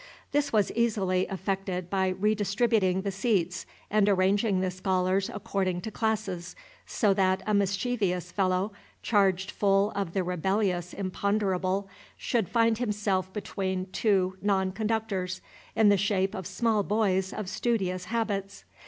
[0.31, 6.55] This was easily effected by redistributing the seats and arranging the scholars according to classes,
[6.87, 8.71] so that a mischievous fellow,
[9.03, 11.87] charged full of the rebellious imponderable,
[12.17, 15.39] should find himself between two non conductors,
[15.75, 18.65] in the shape of small boys of studious habits.